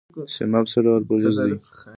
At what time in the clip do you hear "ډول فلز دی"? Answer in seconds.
0.85-1.55